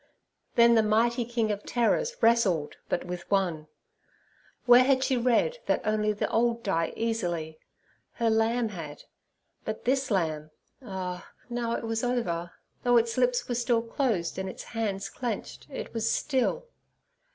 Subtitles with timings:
[0.55, 3.67] Then the mighty King of Terrors wrestled but with one.
[4.65, 7.59] Where had she read that only the old die easily?
[8.13, 9.03] Her lamb had;
[9.63, 11.29] but this lamb—Ah!
[11.51, 12.51] now it was over:
[12.83, 16.65] though its lips were still closed and its hands clenched, it was still.